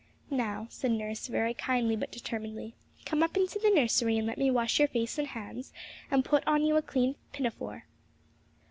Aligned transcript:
'Now,' 0.31 0.65
said 0.71 0.89
nurse 0.93 1.27
very 1.27 1.53
kindly 1.53 1.95
but 1.95 2.11
determinedly, 2.11 2.73
'come 3.05 3.21
up 3.21 3.37
into 3.37 3.59
the 3.59 3.69
nursery, 3.69 4.17
and 4.17 4.25
let 4.25 4.39
me 4.39 4.49
wash 4.49 4.79
your 4.79 4.87
face 4.87 5.19
and 5.19 5.27
hands 5.27 5.71
and 6.09 6.25
put 6.25 6.43
you 6.47 6.51
on 6.53 6.63
a 6.71 6.81
clean 6.81 7.13
pinafore.' 7.33 7.85